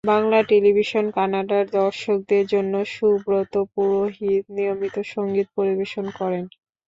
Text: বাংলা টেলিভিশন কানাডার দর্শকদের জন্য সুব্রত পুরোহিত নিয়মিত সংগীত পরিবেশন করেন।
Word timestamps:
বাংলা 0.07 0.39
টেলিভিশন 0.49 1.05
কানাডার 1.15 1.65
দর্শকদের 1.75 2.43
জন্য 2.53 2.73
সুব্রত 2.93 3.53
পুরোহিত 3.73 4.43
নিয়মিত 4.55 4.95
সংগীত 5.13 5.47
পরিবেশন 5.57 6.05
করেন। 6.19 6.43